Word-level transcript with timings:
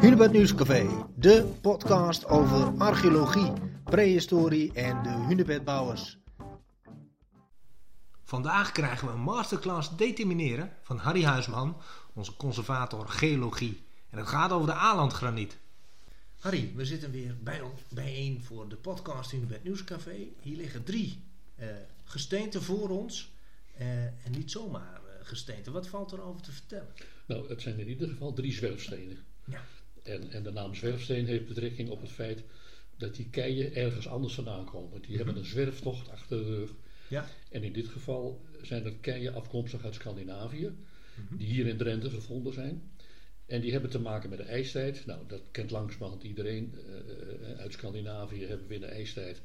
Hunebed 0.00 0.32
Nieuwscafé, 0.32 1.06
de 1.16 1.52
podcast 1.60 2.26
over 2.26 2.78
archeologie, 2.78 3.52
prehistorie 3.84 4.72
en 4.72 5.02
de 5.02 5.08
hunebedbouwers. 5.08 6.18
Vandaag 8.22 8.72
krijgen 8.72 9.06
we 9.06 9.12
een 9.12 9.20
masterclass 9.20 9.96
determineren 9.96 10.72
van 10.82 10.96
Harry 10.98 11.24
Huisman, 11.24 11.76
onze 12.14 12.36
conservator 12.36 13.08
geologie. 13.08 13.82
En 14.10 14.18
het 14.18 14.26
gaat 14.26 14.50
over 14.50 14.66
de 14.66 14.74
Alandgraniet. 14.74 15.58
Harry, 16.38 16.72
we 16.74 16.84
zitten 16.84 17.10
weer 17.10 17.36
bij, 17.42 17.62
bijeen 17.88 18.42
voor 18.42 18.68
de 18.68 18.76
podcast 18.76 19.30
Hunebed 19.30 19.64
Nieuwscafé. 19.64 20.16
Hier 20.40 20.56
liggen 20.56 20.84
drie 20.84 21.22
uh, 21.60 21.66
gesteenten 22.04 22.62
voor 22.62 22.88
ons. 22.88 23.32
Uh, 23.80 24.04
en 24.04 24.30
niet 24.30 24.50
zomaar 24.50 25.00
uh, 25.06 25.26
gesteenten. 25.26 25.72
Wat 25.72 25.88
valt 25.88 26.12
er 26.12 26.22
over 26.22 26.42
te 26.42 26.52
vertellen? 26.52 26.92
Nou, 27.26 27.48
het 27.48 27.62
zijn 27.62 27.78
in 27.78 27.88
ieder 27.88 28.08
geval 28.08 28.32
drie 28.32 28.52
zwerfstenen. 28.52 29.18
Ja. 29.44 29.64
En, 30.02 30.30
en 30.30 30.42
de 30.42 30.50
naam 30.50 30.74
zwerfsteen 30.74 31.26
heeft 31.26 31.46
betrekking 31.46 31.88
op 31.88 32.00
het 32.00 32.10
feit 32.10 32.42
dat 32.96 33.14
die 33.14 33.30
keien 33.30 33.74
ergens 33.74 34.08
anders 34.08 34.34
vandaan 34.34 34.64
komen. 34.64 35.02
Die 35.02 35.16
hebben 35.16 35.36
een 35.36 35.44
zwerftocht 35.44 36.08
achter 36.08 36.44
de 36.44 36.56
rug. 36.56 36.70
Ja. 37.08 37.28
En 37.50 37.62
in 37.62 37.72
dit 37.72 37.88
geval 37.88 38.40
zijn 38.62 38.84
er 38.84 38.94
keien 39.00 39.34
afkomstig 39.34 39.84
uit 39.84 39.94
Scandinavië, 39.94 40.72
mhm. 41.14 41.36
die 41.36 41.46
hier 41.46 41.66
in 41.66 41.76
Drenthe 41.76 42.10
gevonden 42.10 42.52
zijn. 42.52 42.82
En 43.46 43.60
die 43.60 43.72
hebben 43.72 43.90
te 43.90 43.98
maken 43.98 44.30
met 44.30 44.38
de 44.38 44.44
ijstijd. 44.44 45.06
Nou, 45.06 45.20
dat 45.26 45.42
kent 45.50 45.70
langzamerhand 45.70 46.22
iedereen. 46.22 46.74
Uh, 46.74 47.58
uit 47.58 47.72
Scandinavië 47.72 48.46
hebben 48.46 48.66
we 48.68 48.74
in 48.74 48.80
de 48.80 48.86
ijstijd 48.86 49.40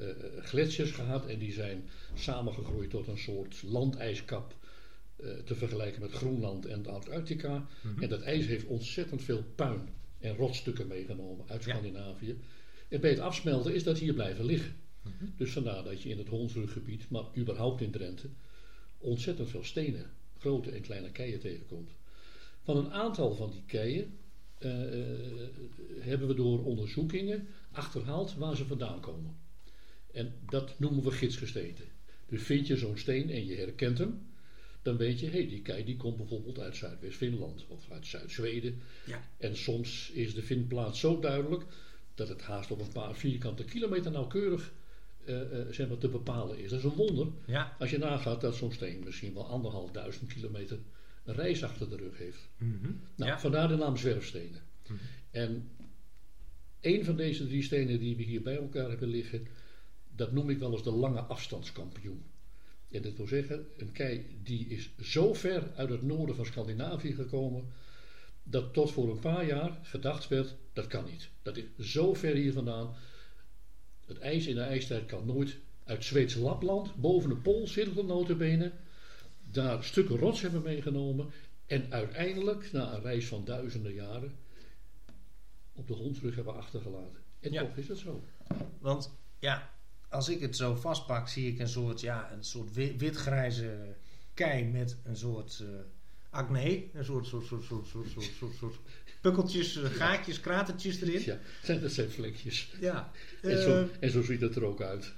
uh, 0.00 0.08
gletsjers 0.42 0.90
gehad. 0.90 1.26
En 1.26 1.38
die 1.38 1.52
zijn 1.52 1.88
samengegroeid 2.14 2.90
tot 2.90 3.06
een 3.06 3.18
soort 3.18 3.62
landijskap. 3.62 4.54
Uh, 5.20 5.30
te 5.44 5.54
vergelijken 5.54 6.00
met 6.00 6.12
Groenland 6.12 6.66
en 6.66 6.86
Antarctica. 6.86 7.66
Mm 7.82 8.02
En 8.02 8.08
dat 8.08 8.22
ijs 8.22 8.46
heeft 8.46 8.66
ontzettend 8.66 9.22
veel 9.22 9.44
puin 9.54 9.88
en 10.18 10.36
rotstukken 10.36 10.86
meegenomen 10.86 11.44
uit 11.48 11.62
Scandinavië. 11.62 12.36
En 12.88 13.00
bij 13.00 13.10
het 13.10 13.18
afsmelten 13.18 13.74
is 13.74 13.82
dat 13.82 13.98
hier 13.98 14.14
blijven 14.14 14.44
liggen. 14.44 14.76
Mhm. 15.02 15.24
Dus 15.36 15.52
vandaar 15.52 15.84
dat 15.84 16.02
je 16.02 16.08
in 16.08 16.18
het 16.18 16.28
Hondsruggebied, 16.28 17.10
maar 17.10 17.24
überhaupt 17.36 17.80
in 17.80 17.90
Drenthe, 17.90 18.28
ontzettend 18.98 19.50
veel 19.50 19.64
stenen, 19.64 20.10
grote 20.38 20.70
en 20.70 20.80
kleine 20.80 21.10
keien 21.10 21.40
tegenkomt. 21.40 21.90
Van 22.62 22.76
een 22.76 22.92
aantal 22.92 23.34
van 23.34 23.50
die 23.50 23.62
keien 23.66 24.18
uh, 24.58 24.70
hebben 25.98 26.28
we 26.28 26.34
door 26.34 26.64
onderzoekingen 26.64 27.48
achterhaald 27.70 28.34
waar 28.34 28.56
ze 28.56 28.66
vandaan 28.66 29.00
komen. 29.00 29.36
En 30.12 30.32
dat 30.50 30.78
noemen 30.78 31.04
we 31.04 31.10
gidsgesteenten. 31.10 31.84
Dus 32.28 32.42
vind 32.42 32.66
je 32.66 32.76
zo'n 32.76 32.98
steen 32.98 33.30
en 33.30 33.46
je 33.46 33.54
herkent 33.54 33.98
hem, 33.98 34.26
dan 34.86 34.96
weet 34.96 35.20
je, 35.20 35.26
hé, 35.26 35.32
hey, 35.32 35.48
die 35.48 35.62
kei 35.62 35.84
die 35.84 35.96
komt 35.96 36.16
bijvoorbeeld 36.16 36.58
uit 36.58 36.76
Zuidwest-Finland 36.76 37.66
of 37.68 37.90
uit 37.90 38.06
Zuid-Zweden. 38.06 38.80
Ja. 39.06 39.20
En 39.38 39.56
soms 39.56 40.10
is 40.10 40.34
de 40.34 40.42
vindplaats 40.42 41.00
zo 41.00 41.20
duidelijk 41.20 41.64
dat 42.14 42.28
het 42.28 42.42
haast 42.42 42.70
op 42.70 42.80
een 42.80 42.92
paar 42.92 43.14
vierkante 43.14 43.64
kilometer 43.64 44.10
nauwkeurig 44.10 44.72
uh, 45.24 45.40
uh, 45.40 45.66
zeg 45.70 45.88
maar, 45.88 45.98
te 45.98 46.08
bepalen 46.08 46.58
is. 46.58 46.70
Dat 46.70 46.78
is 46.78 46.84
een 46.84 46.96
wonder 46.96 47.28
ja. 47.46 47.76
als 47.78 47.90
je 47.90 47.98
nagaat 47.98 48.40
dat 48.40 48.54
zo'n 48.54 48.72
steen 48.72 49.02
misschien 49.04 49.34
wel 49.34 49.46
anderhalf 49.46 49.90
duizend 49.90 50.32
kilometer 50.32 50.78
een 51.24 51.34
reis 51.34 51.64
achter 51.64 51.88
de 51.88 51.96
rug 51.96 52.18
heeft. 52.18 52.48
Mm 52.58 52.78
-hmm. 52.82 53.00
Nou, 53.14 53.30
ja. 53.30 53.40
vandaar 53.40 53.68
de 53.68 53.76
naam 53.76 53.96
zwerfstenen. 53.96 54.62
Mm 54.88 54.96
-hmm. 54.96 54.98
En 55.30 55.68
een 56.80 57.04
van 57.04 57.16
deze 57.16 57.46
drie 57.46 57.62
stenen 57.62 57.98
die 57.98 58.16
we 58.16 58.22
hier 58.22 58.42
bij 58.42 58.56
elkaar 58.56 58.88
hebben 58.88 59.08
liggen, 59.08 59.46
dat 60.14 60.32
noem 60.32 60.50
ik 60.50 60.58
wel 60.58 60.72
eens 60.72 60.82
de 60.82 60.90
lange 60.90 61.20
afstandskampioen. 61.20 62.22
En 62.90 63.02
dat 63.02 63.16
wil 63.16 63.26
zeggen, 63.26 63.66
een 63.76 63.92
kei 63.92 64.38
die 64.42 64.66
is 64.68 64.90
zo 65.02 65.34
ver 65.34 65.70
uit 65.76 65.88
het 65.88 66.02
noorden 66.02 66.36
van 66.36 66.46
Scandinavië 66.46 67.14
gekomen, 67.14 67.64
dat 68.42 68.72
tot 68.72 68.92
voor 68.92 69.10
een 69.10 69.18
paar 69.18 69.46
jaar 69.46 69.78
gedacht 69.82 70.28
werd, 70.28 70.54
dat 70.72 70.86
kan 70.86 71.04
niet. 71.04 71.28
Dat 71.42 71.56
is 71.56 71.64
zo 71.78 72.14
ver 72.14 72.34
hier 72.34 72.52
vandaan. 72.52 72.94
Het 74.06 74.18
ijs 74.18 74.46
in 74.46 74.54
de 74.54 74.60
ijstijd 74.60 75.06
kan 75.06 75.26
nooit 75.26 75.56
uit 75.84 76.04
Zweeds 76.04 76.34
Lapland, 76.34 76.94
boven 76.94 77.28
de 77.28 77.36
pool, 77.36 77.66
zitten 77.66 78.06
notabene, 78.06 78.72
daar 79.50 79.84
stukken 79.84 80.16
rots 80.16 80.40
hebben 80.40 80.62
meegenomen 80.62 81.30
en 81.66 81.92
uiteindelijk, 81.92 82.72
na 82.72 82.94
een 82.94 83.02
reis 83.02 83.26
van 83.26 83.44
duizenden 83.44 83.94
jaren, 83.94 84.34
op 85.72 85.88
de 85.88 85.94
grond 85.94 86.20
hebben 86.20 86.54
achtergelaten. 86.54 87.22
En 87.40 87.52
toch 87.52 87.76
is 87.76 87.86
dat 87.86 87.98
zo. 87.98 88.24
Want 88.78 89.10
ja, 89.38 89.70
als 90.08 90.28
ik 90.28 90.40
het 90.40 90.56
zo 90.56 90.74
vastpak, 90.74 91.28
zie 91.28 91.52
ik 91.52 91.58
een 91.58 91.68
soort, 91.68 92.00
ja, 92.00 92.32
een 92.32 92.44
soort 92.44 92.74
witgrijze 92.74 93.96
kei 94.34 94.64
met 94.64 94.96
een 95.04 95.16
soort 95.16 95.62
uh, 95.62 95.68
acne. 96.30 96.84
Een 96.92 97.04
soort, 97.04 97.26
soort, 97.26 97.46
soort, 97.46 97.64
soort, 97.64 97.86
soort, 97.86 98.08
soort, 98.10 98.30
soort, 98.38 98.54
soort 98.54 98.76
pukkeltjes, 99.20 99.76
uh, 99.76 99.84
gaatjes, 99.84 100.40
kratertjes 100.40 101.00
erin. 101.00 101.22
Ja, 101.64 101.74
dat 101.74 101.92
zijn 101.92 102.10
vlekjes. 102.10 102.72
Ja. 102.80 103.10
En, 103.42 103.62
zo, 103.62 103.82
uh, 103.82 103.88
en 104.00 104.10
zo 104.10 104.22
ziet 104.22 104.40
het 104.40 104.56
er 104.56 104.64
ook 104.64 104.80
uit. 104.80 105.12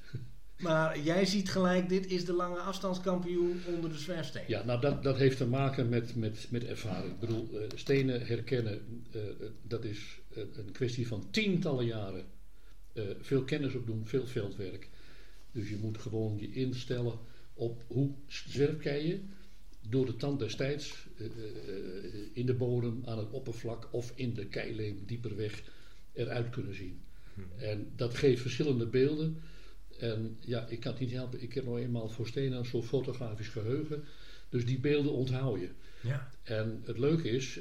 Maar 0.59 1.00
jij 1.00 1.27
ziet 1.27 1.50
gelijk, 1.50 1.88
dit 1.88 2.06
is 2.06 2.25
de 2.25 2.32
lange 2.32 2.59
afstandskampioen 2.59 3.60
onder 3.75 3.91
de 3.91 3.98
zwerfsteen. 3.98 4.44
Ja, 4.47 4.65
nou 4.65 4.81
dat, 4.81 5.03
dat 5.03 5.16
heeft 5.16 5.37
te 5.37 5.47
maken 5.47 5.88
met, 5.88 6.16
met, 6.16 6.47
met 6.50 6.65
ervaring. 6.65 7.12
Ik 7.12 7.21
bedoel, 7.21 7.48
uh, 7.53 7.60
stenen 7.75 8.27
herkennen, 8.27 9.04
uh, 9.15 9.22
dat 9.62 9.84
is 9.84 10.21
een 10.34 10.72
kwestie 10.72 11.09
van 11.09 11.31
tientallen 11.31 11.87
jaren 11.87 12.25
veel 13.20 13.44
kennis 13.44 13.75
opdoen, 13.75 14.06
veel 14.06 14.26
veldwerk. 14.26 14.88
Dus 15.53 15.69
je 15.69 15.76
moet 15.76 15.98
gewoon 15.98 16.38
je 16.38 16.53
instellen 16.53 17.19
op 17.54 17.84
hoe 17.86 18.10
zwerfkeien 18.26 19.31
door 19.88 20.06
de 20.06 20.16
tand 20.16 20.38
destijds 20.38 21.06
uh, 21.16 21.26
in 22.32 22.47
de 22.47 22.54
bodem, 22.54 23.03
aan 23.04 23.19
het 23.19 23.31
oppervlak 23.31 23.88
of 23.91 24.12
in 24.14 24.34
de 24.34 24.47
keileem 24.47 25.03
dieper 25.06 25.36
weg 25.36 25.62
eruit 26.12 26.50
kunnen 26.50 26.75
zien. 26.75 27.00
Hmm. 27.34 27.44
En 27.56 27.92
dat 27.97 28.14
geeft 28.14 28.41
verschillende 28.41 28.86
beelden. 28.86 29.36
En 29.98 30.36
ja, 30.41 30.66
ik 30.66 30.80
kan 30.80 30.92
het 30.92 31.00
niet 31.00 31.10
helpen. 31.10 31.42
Ik 31.42 31.53
heb 31.53 31.65
nog 31.65 31.78
eenmaal 31.78 32.09
voor 32.09 32.28
een 32.34 32.65
soort 32.65 32.84
fotografisch 32.84 33.48
geheugen. 33.48 34.04
Dus 34.48 34.66
die 34.66 34.78
beelden 34.78 35.12
onthoud 35.12 35.60
je. 35.60 35.70
Ja. 36.00 36.30
En 36.42 36.82
het 36.84 36.98
leuke 36.98 37.30
is, 37.30 37.60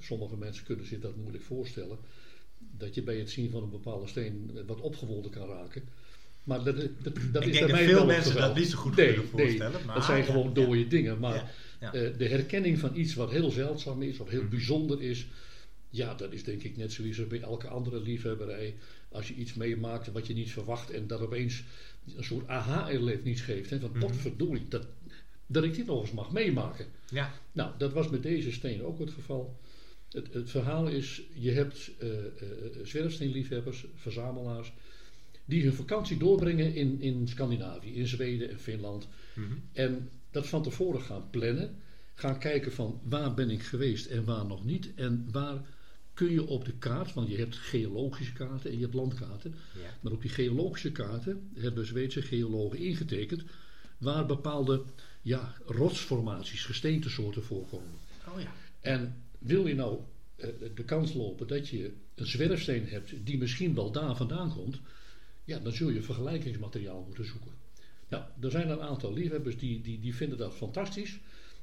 sommige 0.00 0.36
mensen 0.36 0.64
kunnen 0.64 0.86
zich 0.86 1.00
dat 1.00 1.16
moeilijk 1.16 1.44
voorstellen 1.44 1.98
dat 2.58 2.94
je 2.94 3.02
bij 3.02 3.18
het 3.18 3.30
zien 3.30 3.50
van 3.50 3.62
een 3.62 3.70
bepaalde 3.70 4.06
steen 4.06 4.50
wat 4.66 4.80
opgewonden 4.80 5.30
kan 5.30 5.48
raken. 5.48 5.82
Maar 6.46 6.64
dat, 6.64 6.76
dat, 6.76 7.14
dat 7.32 7.42
ik 7.42 7.48
is 7.48 7.58
denk 7.58 7.66
bij 7.70 7.74
mij 7.74 7.84
veel 7.84 8.06
mensen 8.06 8.36
dat 8.36 8.56
niet 8.56 8.68
zo 8.68 8.78
goed 8.78 8.96
nee, 8.96 9.06
kunnen 9.06 9.28
voorstellen. 9.30 9.72
Nee, 9.72 9.84
maar, 9.84 9.94
dat 9.94 10.04
zijn 10.04 10.24
gewoon 10.24 10.54
dode 10.54 10.86
dingen. 10.86 11.18
Maar 11.18 11.52
ja. 11.80 11.94
Uh, 11.94 12.18
de 12.18 12.28
herkenning 12.28 12.78
van 12.78 12.96
iets 12.96 13.14
wat 13.14 13.30
heel 13.30 13.50
zeldzaam 13.50 14.02
is, 14.02 14.16
wat 14.16 14.28
heel 14.28 14.42
mm. 14.42 14.48
bijzonder 14.48 15.02
is, 15.02 15.26
ja, 15.90 16.14
dat 16.14 16.32
is 16.32 16.44
denk 16.44 16.62
ik 16.62 16.76
net 16.76 16.92
zoiets 16.92 17.18
als 17.18 17.28
bij 17.28 17.40
elke 17.40 17.68
andere 17.68 18.00
liefhebberij. 18.00 18.74
Als 19.08 19.28
je 19.28 19.34
iets 19.34 19.54
meemaakt 19.54 20.12
wat 20.12 20.26
je 20.26 20.34
niet 20.34 20.50
verwacht 20.50 20.90
en 20.90 21.06
dat 21.06 21.20
opeens 21.20 21.62
een 22.16 22.24
soort 22.24 22.48
aha-erlevenis 22.48 23.40
geeft. 23.40 23.70
Hè, 23.70 23.80
van 23.80 23.90
mm. 23.92 24.00
potverdorie, 24.00 24.68
dat, 24.68 24.86
dat 25.46 25.64
ik 25.64 25.74
dit 25.74 25.86
nog 25.86 26.00
eens 26.00 26.12
mag 26.12 26.32
meemaken. 26.32 26.86
Ja. 27.10 27.32
Nou, 27.52 27.70
dat 27.78 27.92
was 27.92 28.08
met 28.08 28.22
deze 28.22 28.52
steen 28.52 28.84
ook 28.84 28.98
het 28.98 29.10
geval. 29.10 29.58
Het, 30.10 30.32
het 30.32 30.50
verhaal 30.50 30.88
is, 30.88 31.22
je 31.34 31.50
hebt 31.50 31.90
uh, 32.02 32.08
zwerfsteenliefhebbers, 32.82 33.86
verzamelaars, 33.94 34.72
die 35.44 35.62
hun 35.62 35.72
vakantie 35.72 36.16
doorbrengen 36.16 36.74
in, 36.74 37.00
in 37.00 37.28
Scandinavië, 37.28 37.94
in 37.94 38.06
Zweden 38.06 38.50
en 38.50 38.60
Finland. 38.60 39.08
Mm 39.34 39.44
-hmm. 39.44 39.62
En 39.72 40.10
dat 40.30 40.46
van 40.46 40.62
tevoren 40.62 41.02
gaan 41.02 41.30
plannen. 41.30 41.76
Gaan 42.14 42.38
kijken 42.38 42.72
van 42.72 43.00
waar 43.02 43.34
ben 43.34 43.50
ik 43.50 43.62
geweest 43.62 44.06
en 44.06 44.24
waar 44.24 44.46
nog 44.46 44.64
niet. 44.64 44.94
En 44.94 45.28
waar 45.30 45.64
kun 46.14 46.30
je 46.30 46.46
op 46.46 46.64
de 46.64 46.72
kaart, 46.72 47.12
want 47.14 47.28
je 47.28 47.36
hebt 47.36 47.56
geologische 47.56 48.32
kaarten 48.32 48.70
en 48.70 48.76
je 48.76 48.82
hebt 48.82 48.94
landkaarten. 48.94 49.54
Ja. 49.74 49.98
Maar 50.00 50.12
op 50.12 50.22
die 50.22 50.30
geologische 50.30 50.92
kaarten 50.92 51.50
hebben 51.54 51.86
Zweedse 51.86 52.22
geologen 52.22 52.78
ingetekend 52.78 53.42
waar 53.98 54.26
bepaalde 54.26 54.82
ja, 55.22 55.54
rotsformaties, 55.66 56.64
gesteentesoorten 56.64 57.42
voorkomen. 57.42 57.98
Oh 58.28 58.40
ja. 58.40 58.52
En 58.80 59.24
wil 59.46 59.66
je 59.66 59.74
nou 59.74 60.00
uh, 60.36 60.46
de 60.74 60.84
kans 60.84 61.14
lopen 61.14 61.46
dat 61.46 61.68
je 61.68 61.92
een 62.14 62.26
zwerfsteen 62.26 62.86
hebt 62.88 63.26
die 63.26 63.38
misschien 63.38 63.74
wel 63.74 63.92
daar 63.92 64.16
vandaan 64.16 64.54
komt, 64.54 64.80
ja, 65.44 65.58
dan 65.58 65.72
zul 65.72 65.90
je 65.90 66.02
vergelijkingsmateriaal 66.02 67.02
moeten 67.06 67.26
zoeken. 67.26 67.50
Nou, 68.08 68.24
er 68.40 68.50
zijn 68.50 68.70
een 68.70 68.80
aantal 68.80 69.12
liefhebbers 69.12 69.58
die, 69.58 69.80
die, 69.80 70.00
die 70.00 70.14
vinden 70.14 70.38
dat 70.38 70.54
fantastisch 70.54 71.18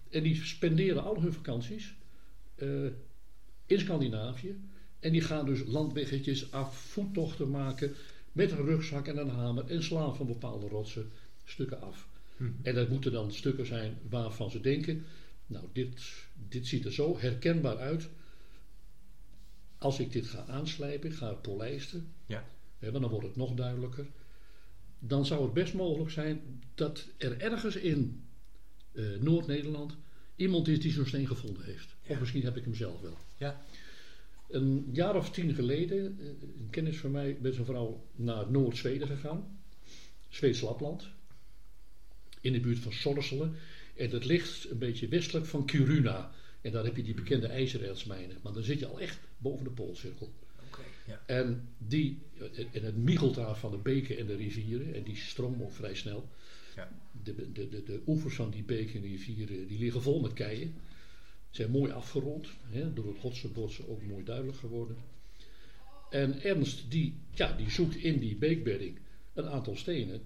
en 0.09 0.23
die 0.23 0.45
spenderen 0.45 1.03
al 1.03 1.21
hun 1.21 1.33
vakanties 1.33 1.93
uh, 2.57 2.85
in 3.65 3.79
Scandinavië 3.79 4.59
en 4.99 5.11
die 5.11 5.21
gaan 5.21 5.45
dus 5.45 5.63
landweggetjes 5.65 6.51
af, 6.51 6.77
voettochten 6.77 7.49
maken 7.49 7.95
met 8.31 8.51
een 8.51 8.65
rugzak 8.65 9.07
en 9.07 9.17
een 9.17 9.29
hamer 9.29 9.65
en 9.65 9.83
slaan 9.83 10.15
van 10.15 10.27
bepaalde 10.27 10.67
rotsen 10.67 11.11
stukken 11.43 11.81
af. 11.81 12.07
Hm. 12.37 12.43
En 12.61 12.75
dat 12.75 12.89
moeten 12.89 13.11
dan 13.11 13.31
stukken 13.31 13.65
zijn 13.65 13.97
waarvan 14.09 14.51
ze 14.51 14.59
denken, 14.59 15.05
nou, 15.45 15.65
dit, 15.73 16.25
dit 16.49 16.67
ziet 16.67 16.85
er 16.85 16.93
zo 16.93 17.19
herkenbaar 17.19 17.77
uit. 17.77 18.09
Als 19.77 19.99
ik 19.99 20.11
dit 20.11 20.27
ga 20.27 20.45
aanslijpen, 20.45 21.11
ga 21.11 21.33
polijsten, 21.33 22.13
ja. 22.25 22.45
hè, 22.79 22.91
dan 22.91 23.07
wordt 23.07 23.27
het 23.27 23.35
nog 23.35 23.53
duidelijker. 23.53 24.05
Dan 24.99 25.25
zou 25.25 25.43
het 25.43 25.53
best 25.53 25.73
mogelijk 25.73 26.11
zijn 26.11 26.61
dat 26.75 27.07
er 27.17 27.41
ergens 27.41 27.75
in 27.75 28.23
uh, 28.93 29.19
Noord-Nederland 29.19 29.95
iemand 30.35 30.67
is 30.67 30.79
die 30.79 30.91
zo'n 30.91 31.05
steen 31.05 31.27
gevonden 31.27 31.63
heeft. 31.63 31.95
Of 32.07 32.19
misschien 32.19 32.43
heb 32.43 32.57
ik 32.57 32.63
hem 32.63 32.75
zelf 32.75 33.01
wel. 33.01 33.17
Ja. 33.37 33.65
Een 34.49 34.89
jaar 34.91 35.15
of 35.15 35.31
tien 35.31 35.53
geleden, 35.53 36.19
eh, 36.19 36.25
een 36.27 36.67
kennis 36.69 36.97
van 36.97 37.11
mij 37.11 37.37
met 37.41 37.53
zijn 37.53 37.65
vrouw 37.65 38.05
naar 38.15 38.51
Noord-Zweden 38.51 39.07
gegaan. 39.07 39.59
Zweeds 40.29 40.61
Lapland. 40.61 41.07
In 42.41 42.53
de 42.53 42.59
buurt 42.59 42.79
van 42.79 42.93
Sorsele. 42.93 43.49
En 43.95 44.09
dat 44.09 44.25
ligt 44.25 44.69
een 44.69 44.77
beetje 44.77 45.07
westelijk 45.07 45.45
van 45.45 45.65
Kiruna. 45.65 46.31
En 46.61 46.71
daar 46.71 46.83
heb 46.83 46.95
je 46.95 47.03
die 47.03 47.13
bekende 47.13 47.47
ijzerertsmijnen. 47.47 48.37
Maar 48.41 48.53
dan 48.53 48.63
zit 48.63 48.79
je 48.79 48.87
al 48.87 48.99
echt 48.99 49.19
boven 49.37 49.63
de 49.63 49.71
Poolcirkel. 49.71 50.33
Okay, 50.67 50.85
ja. 51.07 51.23
En, 51.25 51.67
die, 51.77 52.19
en 52.71 52.83
het 52.83 52.97
miegelt 52.97 53.35
daar 53.35 53.57
van 53.57 53.71
de 53.71 53.77
beken 53.77 54.17
en 54.17 54.25
de 54.25 54.35
rivieren. 54.35 54.93
En 54.93 55.03
die 55.03 55.15
stromen 55.15 55.61
ook 55.61 55.73
vrij 55.73 55.95
snel. 55.95 56.29
Ja. 56.75 56.91
De, 57.23 57.51
de, 57.51 57.69
de, 57.69 57.83
de 57.83 58.01
oevers 58.07 58.35
van 58.35 58.49
die 58.49 58.63
beken 58.63 59.01
en 59.01 59.07
rivieren 59.07 59.67
die 59.67 59.79
liggen 59.79 60.01
vol 60.01 60.21
met 60.21 60.33
keien. 60.33 60.73
Zijn 61.49 61.71
mooi 61.71 61.91
afgerond. 61.91 62.47
Hè, 62.69 62.93
door 62.93 63.07
het 63.07 63.17
hotse 63.17 63.47
botsen 63.47 63.89
ook 63.89 64.03
mooi 64.03 64.23
duidelijk 64.23 64.57
geworden. 64.57 64.97
En 66.09 66.41
Ernst 66.41 66.91
die, 66.91 67.15
ja, 67.31 67.51
die 67.51 67.69
zoekt 67.69 67.95
in 67.95 68.19
die 68.19 68.35
beekbedding 68.35 68.99
een 69.33 69.47
aantal 69.47 69.75
stenen. 69.75 70.21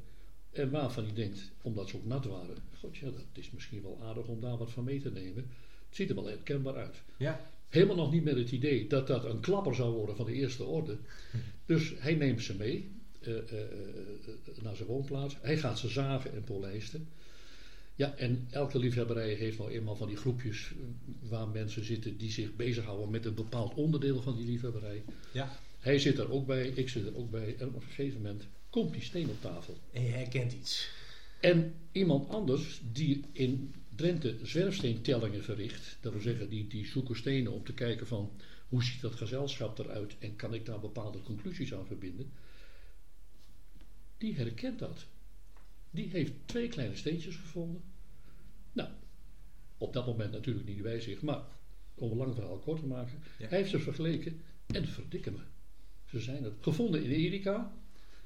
En 0.58 0.70
waarvan 0.70 1.04
hij 1.04 1.14
denkt, 1.14 1.52
omdat 1.62 1.90
ze 1.90 1.96
ook 1.96 2.06
nat 2.06 2.26
waren. 2.26 2.56
God 2.80 2.98
ja, 2.98 3.06
dat 3.06 3.26
is 3.34 3.52
misschien 3.52 3.82
wel 3.82 4.00
aardig 4.04 4.26
om 4.26 4.42
daar 4.42 4.58
wat 4.58 4.72
van 4.72 4.84
mee 4.84 5.02
te 5.02 5.12
nemen. 5.12 5.46
Het 5.88 5.96
ziet 5.96 6.10
er 6.10 6.16
wel 6.16 6.28
herkenbaar 6.28 6.76
uit. 6.76 6.96
Ja. 7.18 7.50
Helemaal 7.70 7.96
nog 7.96 8.12
niet 8.12 8.24
met 8.24 8.36
het 8.36 8.52
idee 8.52 8.88
dat 8.88 9.08
dat 9.08 9.26
een 9.26 9.40
klapper 9.40 9.76
zou 9.76 9.94
worden 9.94 10.16
van 10.16 10.26
de 10.26 10.34
eerste 10.34 10.64
orde. 10.64 10.98
Dus 11.66 11.94
hij 11.98 12.16
neemt 12.16 12.42
ze 12.42 12.56
mee 12.56 12.92
uh, 13.22 13.36
uh, 13.36 13.42
naar 14.62 14.76
zijn 14.76 14.88
woonplaats. 14.88 15.38
Hij 15.42 15.58
gaat 15.58 15.80
ze 15.80 15.88
zagen 15.88 16.34
en 16.34 16.44
polijsten. 16.44 17.08
Ja, 17.96 18.16
en 18.16 18.48
elke 18.50 18.80
liefhebberij 18.80 19.34
heeft 19.34 19.58
nou 19.58 19.72
eenmaal 19.72 19.96
van 19.96 20.08
die 20.08 20.18
groepjes 20.18 20.72
waar 21.22 21.48
mensen 21.48 21.86
zitten 21.86 22.18
die 22.18 22.32
zich 22.32 22.56
bezighouden 22.56 23.10
met 23.10 23.26
een 23.26 23.34
bepaald 23.34 23.74
onderdeel 23.74 24.22
van 24.22 24.36
die 24.36 24.46
liefhebberij. 24.46 25.04
Ja. 25.32 25.60
Hij 25.80 26.00
zit 26.00 26.18
er 26.18 26.32
ook 26.32 26.46
bij, 26.46 26.68
ik 26.68 26.90
zit 26.90 27.06
er 27.06 27.18
ook 27.18 27.32
bij. 27.32 27.56
En 27.58 27.68
op 27.68 27.76
een 27.76 27.82
gegeven 27.82 28.22
moment 28.22 28.48
komt 28.70 28.94
die 28.94 29.02
steen 29.02 29.30
op 29.30 29.42
tafel. 29.42 29.78
En 29.92 30.04
je 30.04 30.10
herkent 30.10 30.54
iets. 30.54 30.90
En 31.40 31.76
iemand 31.92 32.30
anders 32.30 32.82
die 32.92 33.24
in 33.32 33.74
Drenthe 33.96 34.40
zwerfsteentellingen 34.44 35.44
verricht. 35.44 35.98
Dat 36.02 36.12
wil 36.12 36.22
zeggen, 36.22 36.50
die, 36.50 36.68
die 36.68 36.86
zoeken 36.86 37.16
stenen 37.16 37.52
om 37.52 37.64
te 37.64 37.74
kijken 37.74 38.08
van 38.08 38.32
hoe 38.68 38.84
ziet 38.84 39.02
dat 39.02 39.16
gezelschap 39.16 39.80
eruit 39.80 40.16
en 40.20 40.36
kan 40.36 40.54
ik 40.54 40.66
daar 40.66 40.80
bepaalde 40.80 41.22
conclusies 41.22 41.74
aan 41.74 41.86
verbinden. 41.86 42.32
Die 44.18 44.36
herkent 44.36 44.80
dat. 44.80 45.06
Die 45.92 46.10
heeft 46.10 46.34
twee 46.46 46.68
kleine 46.68 46.96
steentjes 46.96 47.36
gevonden. 47.36 47.82
Nou, 48.74 48.90
op 49.78 49.94
dat 49.94 50.06
moment 50.06 50.32
natuurlijk 50.32 50.68
niet 50.68 50.82
bij 50.82 51.00
zich, 51.00 51.22
maar 51.22 51.44
om 51.96 52.12
een 52.12 52.18
lang 52.18 52.34
verhaal 52.36 52.60
kort 52.60 52.80
te 52.80 52.86
maken. 52.86 53.20
Hij 53.38 53.58
heeft 53.58 53.70
ze 53.70 53.80
vergeleken 53.80 54.42
en 54.68 54.88
verdikken 54.88 55.34
me. 55.34 55.40
Ze 56.10 56.20
zijn 56.20 56.44
het 56.44 56.54
gevonden 56.62 57.04
in 57.04 57.12
Erika, 57.12 57.74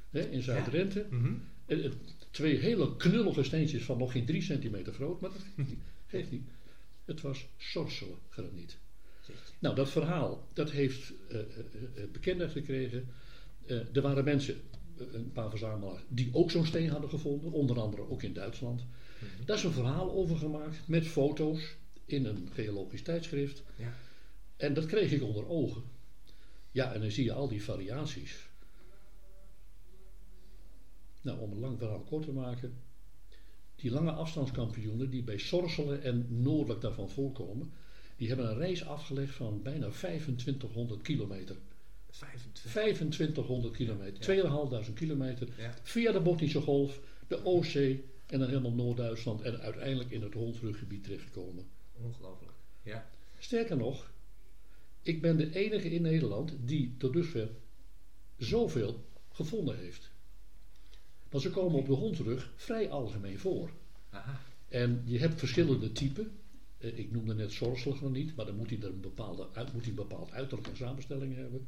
hè, 0.10 0.22
in 0.30 0.42
Zuid-Drenthe. 0.42 1.08
Ja. 1.10 1.18
Mm 1.18 1.42
Twee 2.32 2.58
hele 2.58 2.96
knullige 2.96 3.44
steentjes 3.44 3.84
van 3.84 3.98
nog 3.98 4.12
geen 4.12 4.26
drie 4.26 4.42
centimeter 4.42 4.94
groot, 4.94 5.22
maar 5.22 5.30
dat 5.30 5.66
geeft 6.08 6.32
niet. 6.32 6.50
Het 7.06 7.22
was 7.22 7.48
sorselen 7.58 8.18
graniet. 8.30 8.78
Nou, 9.60 9.76
dat 9.76 9.90
verhaal, 9.90 10.48
dat 10.54 10.72
heeft 10.72 11.14
uh, 11.32 11.38
uh, 11.38 11.44
bekendheid 12.12 12.52
gekregen. 12.52 13.08
Uh, 13.66 13.96
er 13.96 14.02
waren 14.02 14.24
mensen, 14.24 14.56
een 14.98 15.32
paar 15.32 15.50
verzamelaars, 15.50 16.02
die 16.08 16.30
ook 16.32 16.52
zo'n 16.52 16.66
steen 16.66 16.90
hadden 16.90 17.10
gevonden. 17.10 17.52
Onder 17.52 17.80
andere 17.80 18.10
ook 18.10 18.24
in 18.24 18.34
Duitsland. 18.34 18.82
Mm 18.82 18.88
-hmm. 19.38 19.46
Daar 19.46 19.58
is 19.58 19.64
een 19.64 19.72
verhaal 19.72 20.12
over 20.12 20.38
gemaakt 20.38 20.88
met 20.88 21.08
foto's 21.08 21.76
in 22.06 22.26
een 22.26 22.50
geologisch 22.54 23.02
tijdschrift. 23.02 23.64
Ja. 23.76 23.94
En 24.58 24.74
dat 24.74 24.86
kreeg 24.86 25.12
ik 25.12 25.24
onder 25.24 25.48
ogen. 25.48 25.84
Ja, 26.72 26.94
en 26.94 27.02
dan 27.02 27.12
zie 27.12 27.24
je 27.24 27.34
al 27.34 27.48
die 27.48 27.64
variaties. 27.64 28.50
Nou, 31.22 31.40
om 31.40 31.52
een 31.52 31.60
lang 31.60 31.78
verhaal 31.78 32.02
kort 32.02 32.26
te 32.26 32.32
maken. 32.32 32.74
Die 33.76 33.92
lange 33.92 34.12
afstandskampioenen 34.12 35.10
die 35.10 35.24
bij 35.24 35.38
Sorselen 35.38 36.04
en 36.04 36.42
noordelijk 36.42 36.82
daarvan 36.82 37.10
voorkomen, 37.10 37.72
die 38.16 38.28
hebben 38.28 38.50
een 38.50 38.58
reis 38.58 38.86
afgelegd 38.86 39.36
van 39.36 39.62
bijna 39.62 39.90
2500 39.90 41.02
kilometer. 41.02 41.56
2500 42.54 43.76
kilometer, 43.76 44.36
ja. 44.36 44.86
2.500 44.88 44.94
kilometer, 44.94 45.48
ja. 45.58 45.74
via 45.84 46.12
de 46.12 46.20
Botnische 46.20 46.62
Golf, 46.62 47.00
de 47.28 47.46
Oostzee 47.46 48.06
en 48.26 48.40
dan 48.40 48.48
helemaal 48.48 48.72
Noord-Duitsland 48.72 49.42
en 49.42 49.60
uiteindelijk 49.60 50.12
in 50.12 50.22
het 50.22 50.34
Hondsruggebied 50.34 51.04
terechtgekomen. 51.04 51.68
Ongelooflijk, 51.94 52.54
ja. 52.82 53.10
Sterker 53.40 53.78
nog, 53.78 54.12
ik 55.02 55.22
ben 55.22 55.38
de 55.38 55.56
enige 55.56 55.92
in 55.92 56.02
Nederland 56.02 56.54
die 56.66 56.96
tot 56.98 57.14
dusver 57.14 57.50
zoveel 58.38 59.06
gevonden 59.32 59.78
heeft. 59.78 60.12
Want 61.30 61.44
ze 61.44 61.50
komen 61.50 61.80
op 61.80 61.86
de 61.86 61.94
hondrug 61.94 62.54
vrij 62.56 62.90
algemeen 62.90 63.40
voor. 63.40 63.72
Aha. 64.10 64.42
En 64.68 65.02
je 65.06 65.20
hebt 65.20 65.40
verschillende 65.40 65.92
typen. 65.92 66.32
Eh, 66.78 66.98
ik 66.98 67.12
noemde 67.12 67.34
net 67.34 67.52
zorselgraniet, 67.52 68.36
maar 68.36 68.46
dan 68.46 68.56
moet 68.56 68.70
hij 68.70 68.80
er 68.80 68.86
een, 68.86 69.02
bepaalde, 69.02 69.48
moet 69.74 69.82
hij 69.82 69.90
een 69.90 69.96
bepaald 69.96 70.32
uiterlijk 70.32 70.68
en 70.68 70.76
samenstelling 70.76 71.36
hebben. 71.36 71.68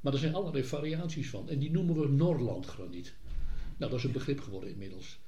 Maar 0.00 0.12
er 0.12 0.18
zijn 0.18 0.34
allerlei 0.34 0.64
variaties 0.64 1.30
van. 1.30 1.48
En 1.48 1.58
die 1.58 1.70
noemen 1.70 2.00
we 2.00 2.08
Norlandgraniet. 2.08 3.14
Nou, 3.76 3.90
dat 3.90 3.98
is 4.00 4.04
een 4.04 4.12
begrip 4.12 4.40
geworden 4.40 4.70
inmiddels. 4.70 5.18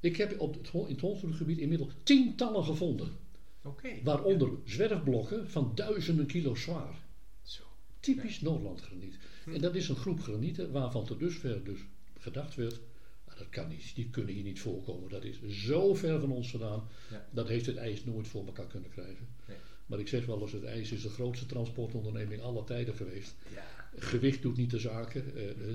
Ik 0.00 0.16
heb 0.16 0.40
op 0.40 0.54
het, 0.54 0.70
in 0.72 0.80
het 0.88 1.00
hondruggebied 1.00 1.58
inmiddels 1.58 1.92
tientallen 2.02 2.64
gevonden. 2.64 3.08
Okay. 3.64 4.00
Waaronder 4.02 4.50
zwerfblokken 4.64 5.50
van 5.50 5.72
duizenden 5.74 6.26
kilo 6.26 6.54
zwaar. 6.54 6.94
Zo. 7.42 7.62
Typisch 8.00 8.38
ja. 8.38 8.44
Noordlandgraniet. 8.44 9.18
En 9.46 9.60
dat 9.60 9.74
is 9.74 9.88
een 9.88 9.96
groep 9.96 10.20
granieten 10.20 10.70
waarvan 10.72 11.04
tot 11.04 11.18
dusver 11.18 11.64
dus 11.64 11.78
gedacht 12.18 12.54
werd, 12.54 12.80
nou, 13.26 13.38
dat 13.38 13.48
kan 13.48 13.68
niet, 13.68 13.94
die 13.94 14.10
kunnen 14.10 14.34
hier 14.34 14.42
niet 14.42 14.60
voorkomen. 14.60 15.10
Dat 15.10 15.24
is 15.24 15.38
zo 15.48 15.94
ver 15.94 16.20
van 16.20 16.30
ons 16.30 16.50
vandaan, 16.50 16.88
ja. 17.10 17.26
dat 17.30 17.48
heeft 17.48 17.66
het 17.66 17.76
ijs 17.76 18.04
nooit 18.04 18.28
voor 18.28 18.46
elkaar 18.46 18.66
kunnen 18.66 18.90
krijgen. 18.90 19.28
Nee. 19.48 19.56
Maar 19.86 19.98
ik 19.98 20.08
zeg 20.08 20.26
wel 20.26 20.40
eens, 20.40 20.52
het 20.52 20.64
ijs 20.64 20.92
is 20.92 21.02
de 21.02 21.08
grootste 21.08 21.46
transportonderneming 21.46 22.42
aller 22.42 22.64
tijden 22.64 22.94
geweest. 22.94 23.34
Ja. 23.54 23.64
Gewicht 23.96 24.42
doet 24.42 24.56
niet 24.56 24.70
de 24.70 24.78
zaken, 24.78 25.24
uh, 25.26 25.32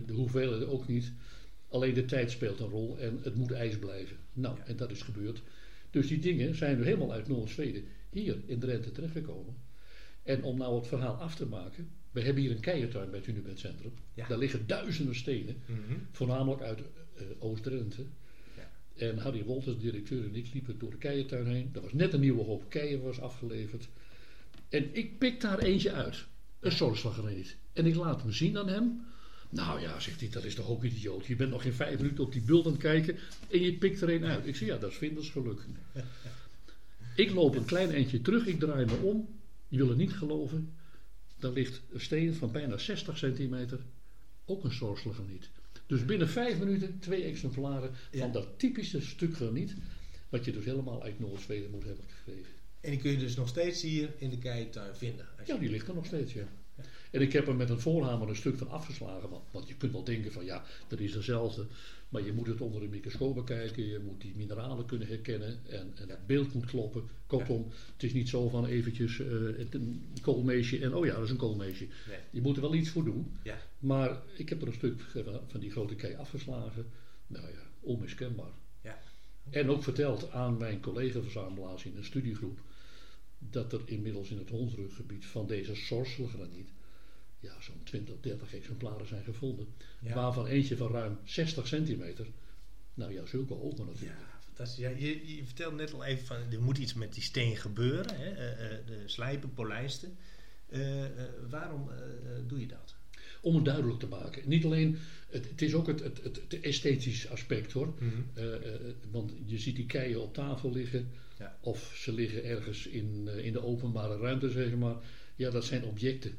de 0.08 0.14
hoeveelheid 0.14 0.66
ook 0.66 0.88
niet. 0.88 1.12
Alleen 1.70 1.94
de 1.94 2.06
tijd 2.06 2.32
speelt 2.32 2.60
een 2.60 2.70
rol 2.70 3.00
en 3.00 3.20
het 3.22 3.36
moet 3.36 3.52
ijs 3.52 3.80
blijven. 3.80 4.18
Nou, 4.34 4.58
Ja. 4.58 4.66
en 4.66 4.78
dat 4.78 4.92
is 4.92 5.02
gebeurd. 5.02 5.42
Dus 5.90 6.08
die 6.08 6.20
dingen 6.20 6.56
zijn 6.56 6.78
nu 6.78 6.84
helemaal 6.84 7.12
uit 7.12 7.28
Noord-Zweden 7.28 7.84
hier 8.10 8.38
in 8.46 8.60
Drenthe 8.60 8.92
terechtgekomen. 8.92 9.56
En 10.24 10.44
om 10.44 10.58
nou 10.58 10.76
het 10.76 10.88
verhaal 10.88 11.14
af 11.16 11.36
te 11.36 11.46
maken, 11.46 11.90
we 12.12 12.22
hebben 12.22 12.44
hier 12.44 12.52
een 12.52 12.60
keiertuin 12.60 13.10
bij 13.10 13.20
het 13.20 13.28
Unibed 13.28 13.60
Centrum. 13.60 13.92
Ja. 14.14 14.28
Daar 14.28 14.38
liggen 14.38 14.68
duizenden 14.68 15.16
stenen, 15.16 15.56
Mhm. 15.66 15.98
voornamelijk 16.12 16.62
uit 16.62 16.80
eh, 17.16 17.24
Oost-Drenthe. 17.40 18.06
Ja. 18.58 18.72
En 18.96 19.18
Harry 19.18 19.44
Wolters, 19.44 19.78
directeur 19.78 20.24
en 20.24 20.36
ik 20.36 20.54
liepen 20.54 20.80
door 20.80 20.90
de 20.92 20.98
keiertuin 20.98 21.46
heen. 21.48 21.70
Er 21.74 21.82
was 21.82 21.94
net 21.94 22.14
een 22.14 22.20
nieuwe 22.20 22.44
hoop 22.44 22.70
keien 22.70 23.02
was 23.02 23.20
afgeleverd. 23.22 23.88
En 24.70 24.96
ik 24.96 25.18
pik 25.18 25.42
daar 25.42 25.60
eentje 25.60 25.92
uit. 25.92 26.26
Een 26.60 26.72
soortslagreet. 26.72 27.58
En 27.74 27.86
ik 27.86 27.96
laat 27.96 28.22
hem 28.22 28.32
zien 28.32 28.58
aan 28.58 28.68
hem. 28.70 29.02
Nou 29.50 29.82
ja, 29.82 30.00
zegt 30.00 30.20
hij, 30.20 30.30
dat 30.30 30.44
is 30.44 30.56
toch 30.56 30.70
ook 30.70 30.84
idioot. 30.84 31.26
Je 31.26 31.36
bent 31.36 31.50
nog 31.52 31.62
geen 31.62 31.74
vijf 31.74 31.98
minuten 32.00 32.24
op 32.24 32.32
die 32.32 32.42
bult 32.42 32.66
aan 32.66 32.72
het 32.72 32.82
kijken 32.82 33.18
en 33.48 33.62
je 33.62 33.74
pikt 33.74 34.02
er 34.02 34.10
een 34.10 34.26
uit. 34.26 34.48
Ik 34.48 34.56
zeg, 34.56 34.68
ja, 34.68 34.78
dat 34.78 34.92
is 34.92 34.98
vindersgeluk. 34.98 35.62
ik 37.16 37.32
loop 37.32 37.56
een 37.56 37.66
klein 37.66 37.92
eindje 37.92 38.22
terug, 38.22 38.46
ik 38.46 38.60
draai 38.60 38.86
me 38.86 38.96
om. 38.96 39.28
Je 39.68 39.78
wil 39.78 39.90
het 39.90 39.98
niet 39.98 40.14
geloven. 40.14 40.74
Daar 41.40 41.52
ligt 41.52 41.82
een 41.92 42.02
steen 42.02 42.34
van 42.36 42.52
bijna 42.52 42.78
60 42.78 43.18
centimeter. 43.18 43.80
Ook 44.46 44.64
een 44.64 44.72
soortslagreet. 44.74 45.50
Dus 45.88 46.06
binnen 46.06 46.30
vijf 46.30 46.60
minuten 46.60 47.00
twee 47.00 47.24
exemplaren 47.24 47.92
Ja. 48.12 48.20
van 48.20 48.32
dat 48.32 48.48
typische 48.60 49.02
stuk 49.02 49.36
graniet. 49.36 49.76
Wat 50.30 50.46
je 50.46 50.52
dus 50.52 50.66
helemaal 50.66 51.04
uit 51.04 51.20
Noord-Zweden 51.20 51.72
moet 51.72 51.84
hebben 51.84 52.06
gekregen. 52.08 52.52
En 52.82 52.92
die 52.92 53.00
kun 53.00 53.12
je 53.12 53.18
dus 53.18 53.36
nog 53.36 53.48
steeds 53.48 53.82
hier 53.82 54.10
in 54.18 54.30
de 54.30 54.38
keituin 54.38 54.96
vinden. 54.96 55.28
Ja, 55.46 55.58
die 55.58 55.70
ligt 55.70 55.88
er 55.88 55.94
nog 55.96 56.06
steeds, 56.06 56.34
ja. 56.34 56.48
En 57.12 57.22
ik 57.22 57.34
heb 57.34 57.48
er 57.48 57.56
met 57.56 57.70
een 57.70 57.80
voorhamer 57.80 58.30
een 58.30 58.36
stuk 58.36 58.58
van 58.58 58.70
afgeslagen. 58.70 59.30
Want, 59.30 59.44
want 59.52 59.68
je 59.68 59.76
kunt 59.76 59.92
wel 59.92 60.04
denken 60.04 60.32
van 60.32 60.46
ja, 60.46 60.64
dat 60.88 61.00
is 61.00 61.14
dezelfde. 61.14 61.66
Maar 62.10 62.26
je 62.26 62.34
moet 62.34 62.48
het 62.48 62.62
onder 62.62 62.82
een 62.84 62.90
microscoop 62.90 63.36
bekijken. 63.36 63.88
Je 63.88 64.00
moet 64.06 64.22
die 64.22 64.34
mineralen 64.36 64.86
kunnen 64.86 65.08
herkennen. 65.08 65.60
En, 65.70 65.92
en 65.96 66.10
het 66.10 66.28
beeld 66.28 66.54
moet 66.54 66.66
kloppen. 66.66 67.04
Kortom, 67.28 67.68
het 67.94 68.04
is 68.04 68.14
niet 68.14 68.30
zo 68.30 68.50
van 68.50 68.66
eventjes 68.66 69.20
eh, 69.20 69.28
een 69.70 70.04
koolmeesje. 70.22 70.80
En 70.80 70.94
oh 70.96 71.06
ja, 71.06 71.14
dat 71.14 71.24
is 71.24 71.30
een 71.30 71.38
koolmeesje. 71.38 71.88
Nee. 72.08 72.18
Je 72.30 72.42
moet 72.42 72.56
er 72.56 72.62
wel 72.62 72.74
iets 72.74 72.90
voor 72.90 73.04
doen. 73.04 73.32
Ja. 73.44 73.58
Maar 73.80 74.22
ik 74.38 74.50
heb 74.50 74.62
er 74.62 74.68
een 74.68 74.74
stuk 74.74 75.02
van- 75.02 75.40
van 75.48 75.60
die 75.60 75.72
grote 75.72 75.96
kei 75.96 76.16
afgeslagen. 76.16 76.86
Nou 77.28 77.48
ja, 77.48 77.62
onmiskenbaar. 77.80 78.52
Ja. 78.82 79.00
En 79.50 79.70
ook 79.70 79.84
verteld 79.84 80.32
aan 80.32 80.58
mijn 80.58 80.80
collega-verzamelaars 80.82 81.86
in 81.86 81.98
een 81.98 82.06
studiegroep. 82.06 82.60
Dat 83.40 83.74
er 83.74 83.82
inmiddels 83.86 84.30
in 84.30 84.38
het 84.38 84.50
Hondsruggebied 84.50 85.26
van 85.26 85.48
deze 85.48 85.76
sorselgraniet. 85.76 86.70
Ja, 87.40 87.62
zo'n 87.62 87.84
20, 87.84 88.16
30 88.22 88.54
exemplaren 88.54 89.08
zijn 89.08 89.24
gevonden. 89.24 89.68
Ja. 90.02 90.14
Waarvan 90.14 90.46
eentje 90.46 90.78
van 90.78 90.92
ruim 90.92 91.18
60 91.24 91.68
centimeter. 91.68 92.28
Nou 92.94 93.14
ja, 93.14 93.26
zulke 93.26 93.62
ogen 93.62 93.86
natuurlijk. 93.86 94.20
Ja, 94.20 94.40
fantastisch. 94.40 94.84
Ja, 94.84 94.90
je, 94.90 95.36
je 95.36 95.46
vertelde 95.46 95.76
net 95.76 95.94
al 95.94 96.04
even 96.04 96.26
van 96.26 96.38
er 96.52 96.62
moet 96.62 96.78
iets 96.78 96.94
met 96.94 97.14
die 97.14 97.24
steen 97.24 97.58
gebeuren. 97.58 98.16
Hè? 98.16 98.34
de 98.86 99.04
slijpen, 99.06 99.54
polijsten. 99.54 100.18
waarom 101.50 101.90
doe 102.48 102.60
je 102.60 102.68
dat? 102.68 102.99
Om 103.42 103.56
het 103.56 103.66
duidelijk 103.66 104.00
te 104.00 104.08
maken. 104.08 104.42
Niet 104.46 104.66
alleen, 104.66 104.98
het, 105.30 105.50
het 105.50 105.62
is 105.62 105.74
ook 105.74 105.88
het, 105.88 106.04
het, 106.04 106.24
het, 106.24 106.60
esthetisch 106.60 107.30
aspect 107.30 107.72
hoor. 107.72 107.94
Mhm. 108.00 108.44
want 109.12 109.34
je 109.46 109.58
ziet 109.58 109.76
die 109.76 109.86
keien 109.86 110.22
op 110.22 110.34
tafel 110.34 110.72
liggen. 110.72 111.10
Ja. 111.40 111.58
Of 111.62 111.94
ze 111.96 112.14
liggen 112.14 112.44
ergens 112.44 112.88
in, 112.88 113.28
in 113.44 113.54
de 113.54 113.64
openbare 113.64 114.18
ruimte, 114.18 114.50
zeg 114.50 114.76
maar. 114.76 114.96
Ja, 115.36 115.50
dat 115.50 115.66
zijn 115.66 115.84
objecten. 115.84 116.32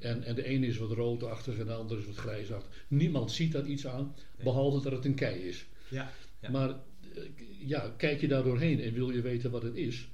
En, 0.00 0.22
en 0.22 0.34
de 0.34 0.44
ene 0.44 0.66
is 0.66 0.76
wat 0.76 0.90
roodachtig 0.90 1.58
en 1.58 1.66
de 1.66 1.72
andere 1.72 2.00
is 2.00 2.06
wat 2.06 2.16
grijsachtig. 2.16 2.84
Niemand 2.88 3.32
ziet 3.32 3.52
daar 3.52 3.66
iets 3.66 3.86
aan, 3.86 4.14
behalve 4.42 4.82
dat 4.82 4.92
het 4.92 5.04
een 5.04 5.14
kei 5.14 5.40
is. 5.40 5.66
Ja, 5.88 6.12
ja. 6.40 6.50
Maar 6.50 6.68
eh, 6.68 7.22
ja, 7.58 7.94
kijk 7.96 8.20
je 8.20 8.28
daar 8.28 8.42
doorheen 8.42 8.80
en 8.80 8.92
wil 8.92 9.10
je 9.10 9.20
weten 9.20 9.50
wat 9.50 9.62
het 9.62 9.76
is, 9.76 10.08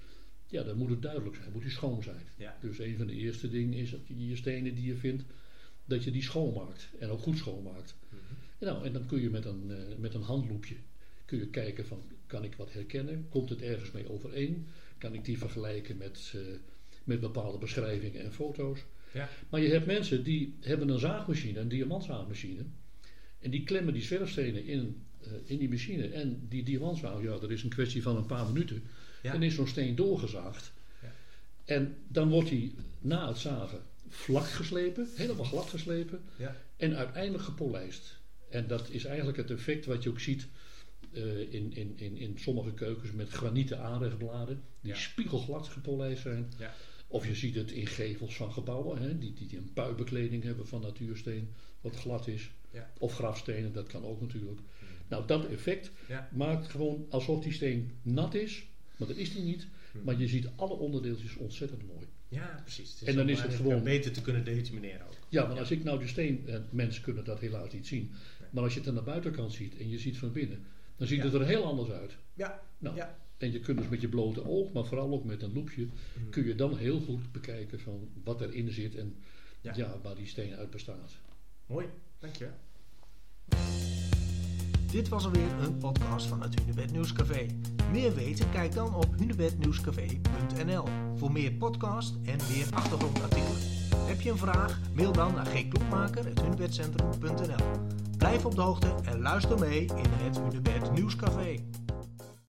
ja, 0.47 0.63
dan 0.63 0.77
moet 0.77 0.91
het 0.91 1.03
duidelijk 1.03 1.37
zijn, 1.37 1.53
moet 1.53 1.63
die 1.63 1.71
schoon 1.71 2.03
zijn. 2.03 2.23
Ja. 2.37 2.59
Dus 2.61 2.79
een 2.79 2.97
van 2.97 3.07
de 3.07 3.15
eerste 3.15 3.49
dingen 3.49 3.73
is 3.73 3.91
dat 3.91 4.01
je 4.07 4.29
je 4.29 4.37
stenen 4.37 4.75
die 4.75 4.87
je 4.87 4.97
vindt, 4.97 5.23
dat 5.87 6.05
je 6.05 6.11
die 6.11 6.23
schoonmaakt. 6.23 6.89
En 6.99 7.09
ook 7.09 7.21
goed 7.21 7.39
schoonmaakt. 7.39 7.95
Mm 8.11 8.19
nou, 8.59 8.85
en 8.85 8.93
dan 8.93 9.07
kun 9.07 9.21
je 9.21 9.31
met 9.31 9.45
een, 9.45 9.63
uh, 9.69 9.77
met 9.99 10.15
een 10.15 10.23
handloepje 10.23 10.77
kun 11.27 11.39
je 11.39 11.47
kijken 11.47 11.87
van, 11.87 12.03
kan 12.27 12.45
ik 12.45 12.55
wat 12.55 12.73
herkennen? 12.73 13.27
Komt 13.29 13.49
het 13.49 13.63
ergens 13.63 13.91
mee 13.91 14.11
overeen? 14.11 14.67
Kan 14.99 15.15
ik 15.15 15.25
die 15.25 15.39
vergelijken 15.39 15.97
met, 15.97 16.33
uh, 16.37 16.43
met 17.05 17.21
bepaalde 17.21 17.59
beschrijvingen 17.59 18.25
en 18.25 18.33
foto's? 18.33 18.85
Ja. 19.13 19.29
Maar 19.49 19.61
je 19.61 19.69
hebt 19.69 19.87
mensen 19.87 20.25
die 20.25 20.57
hebben 20.61 20.89
een 20.89 20.99
zaagmachine, 20.99 21.61
een 21.61 21.69
diamantzaagmachine. 21.69 22.65
En 23.41 23.51
die 23.51 23.65
klemmen 23.65 23.93
die 23.93 24.03
zwerfstenen 24.03 24.65
in, 24.65 25.03
uh, 25.27 25.33
in 25.45 25.59
die 25.59 25.69
machine. 25.69 26.09
En 26.09 26.47
die 26.49 26.63
diamantzaag, 26.63 27.23
ja, 27.23 27.39
dat 27.39 27.51
is 27.51 27.63
een 27.63 27.71
kwestie 27.71 28.03
van 28.03 28.17
een 28.17 28.27
paar 28.27 28.47
minuten. 28.47 28.83
Ja. 29.23 29.33
Dan 29.33 29.43
is 29.43 29.55
zo'n 29.55 29.67
steen 29.67 29.95
doorgezaagd. 29.95 30.73
Ja. 31.03 31.13
En 31.65 31.97
dan 32.09 32.29
wordt 32.29 32.49
hij 32.49 32.75
na 33.01 33.29
het 33.29 33.39
zagen 33.39 33.83
vlak 34.09 34.47
geslepen, 34.47 35.09
helemaal 35.15 35.45
glad 35.45 35.69
geslepen. 35.69 36.23
Ja. 36.37 36.57
En 36.77 36.97
uiteindelijk 36.97 37.45
gepolijst. 37.45 38.19
En 38.51 38.67
dat 38.67 38.91
is 38.91 39.05
eigenlijk 39.05 39.37
het 39.37 39.51
effect 39.51 39.87
wat 39.87 40.03
je 40.03 40.09
ook 40.09 40.21
ziet 40.21 40.47
uh, 41.13 41.39
in, 41.39 41.73
in, 41.73 41.93
in, 41.97 42.17
in 42.17 42.39
sommige 42.39 42.73
keukens 42.73 43.13
met 43.13 43.29
granieten 43.29 43.81
aanrechtbladen. 43.81 44.63
Die 44.81 44.95
spiegelglad 44.95 45.69
gepolijst 45.69 46.23
zijn. 46.23 46.53
Ja. 46.59 46.75
Of 47.09 47.27
je 47.27 47.35
ziet 47.35 47.55
het 47.55 47.71
in 47.71 47.87
gevels 47.87 48.37
van 48.37 48.53
gebouwen, 48.53 48.99
hè, 48.99 49.19
die, 49.19 49.33
die, 49.35 49.57
een 49.57 49.73
puibekleding 49.73 50.43
hebben 50.43 50.69
van 50.69 50.81
natuursteen, 50.81 51.49
wat 51.81 51.97
glad 51.97 52.27
is. 52.27 52.51
Ja. 52.71 52.91
Of 52.99 53.15
grafstenen, 53.15 53.73
dat 53.73 53.87
kan 53.87 54.05
ook 54.05 54.21
natuurlijk. 54.21 54.61
Hmm. 54.79 54.89
Nou, 55.09 55.27
dat 55.27 55.47
effect 55.47 55.91
maakt 56.31 56.69
gewoon 56.69 57.07
alsof 57.11 57.43
die 57.43 57.53
steen 57.53 57.91
nat 58.03 58.35
is, 58.35 58.67
maar 58.97 59.09
dat 59.09 59.17
is 59.17 59.33
die 59.33 59.43
niet. 59.43 59.67
Hmm. 59.93 60.03
Maar 60.05 60.21
je 60.21 60.29
ziet 60.29 60.49
alle 60.57 60.75
onderdeeltjes 60.75 61.37
ontzettend 61.37 61.87
mooi. 61.87 62.07
Ja, 62.29 62.61
precies. 62.63 63.03
en 63.03 63.17
dan 63.17 63.29
is 63.29 63.41
het 63.41 63.55
gewoon 63.55 63.83
beter 63.83 64.13
te 64.13 64.23
kunnen 64.23 64.45
determineren 64.45 65.07
ook. 65.07 65.15
Ja, 65.29 65.47
want 65.47 65.59
als 65.59 65.71
ik 65.71 65.85
nou 65.85 65.99
de 65.99 66.07
steen, 66.07 66.47
eh, 66.47 66.59
mensen 66.71 67.03
kunnen 67.03 67.25
dat 67.25 67.41
helaas 67.41 67.73
niet 67.73 67.87
zien, 67.87 68.13
maar 68.51 68.63
als 68.63 68.73
je 68.73 68.79
het 68.79 68.89
aan 68.89 68.95
de 68.95 69.03
buitenkant 69.03 69.53
ziet 69.53 69.77
en 69.77 69.89
je 69.89 69.99
ziet 69.99 70.19
van 70.19 70.33
binnen, 70.33 70.65
dan 70.97 71.07
ziet 71.07 71.23
het 71.23 71.35
er 71.35 71.47
heel 71.47 71.65
anders 71.65 71.91
uit. 71.91 72.17
Ja. 72.35 72.63
Nou, 72.79 72.97
ja. 72.97 73.19
En 73.39 73.53
je 73.53 73.61
kunt 73.61 73.79
dus 73.79 73.89
met 73.89 74.01
je 74.01 74.09
blote 74.09 74.45
oog, 74.45 74.73
maar 74.73 74.85
vooral 74.85 75.13
ook 75.13 75.25
met 75.25 75.43
een 75.43 75.53
loepje, 75.53 75.83
mm. 75.85 76.31
kun 76.31 76.47
je 76.47 76.55
dan 76.55 76.77
heel 76.77 77.01
goed 77.01 77.33
bekijken 77.33 77.81
van 77.81 78.09
wat 78.25 78.41
erin 78.41 78.71
zit 78.71 78.95
en 78.95 79.17
ja. 79.61 80.01
waar 80.03 80.15
die 80.15 80.27
steen 80.27 80.55
uit 80.55 80.71
bestaat. 80.71 81.13
Mooi, 81.67 81.87
dankjewel. 82.19 82.55
Dit 84.91 85.09
was 85.09 85.25
alweer 85.25 85.51
een 85.63 85.79
podcast 85.79 86.27
van 86.27 86.43
het 86.43 86.61
Hunebed 86.61 86.93
Nieuwscafé. 86.93 87.47
Meer 87.93 88.15
weten? 88.15 88.51
Kijk 88.51 88.75
dan 88.75 88.95
op 88.95 89.07
hunebednieuwscafé.nl 89.19 90.85
voor 91.17 91.33
meer 91.33 91.53
podcast 91.53 92.15
en 92.25 92.39
meer 92.53 92.67
achtergrondartikelen. 92.75 93.57
Heb 93.97 94.21
je 94.21 94.31
een 94.31 94.39
vraag? 94.39 94.81
Mail 94.95 95.13
dan 95.13 95.35
naar 95.35 95.47
gklokmaker.hunebedcentrum.nl 95.47 97.65
Blijf 98.19 98.45
op 98.45 98.55
de 98.55 98.61
hoogte 98.61 98.95
en 99.05 99.21
luister 99.21 99.59
mee 99.59 99.81
in 99.81 100.11
het 100.23 100.41
Hunebed 100.41 100.93
Nieuwscafé. 100.93 101.57